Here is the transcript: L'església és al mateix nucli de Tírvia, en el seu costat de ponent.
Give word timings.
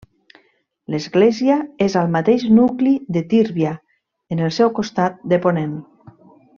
L'església 0.93 1.57
és 1.87 1.97
al 2.01 2.09
mateix 2.15 2.47
nucli 2.61 2.95
de 3.19 3.23
Tírvia, 3.35 3.77
en 4.37 4.45
el 4.49 4.53
seu 4.61 4.73
costat 4.81 5.25
de 5.35 5.41
ponent. 5.47 5.81